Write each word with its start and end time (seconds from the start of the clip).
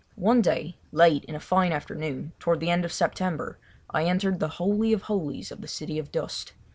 One 0.15 0.41
day, 0.41 0.77
late 0.91 1.25
in 1.25 1.35
a 1.35 1.39
fine 1.39 1.71
afternoon, 1.71 2.31
toward 2.39 2.59
the 2.59 2.71
end 2.71 2.85
of 2.85 2.91
September, 2.91 3.59
I 3.91 4.05
entered 4.05 4.39
the 4.39 4.47
holy 4.57 4.93
of 4.93 5.03
holies 5.03 5.51
of 5.51 5.61
the 5.61 5.67
city 5.67 5.99
of 5.99 6.11
dust. 6.11 6.53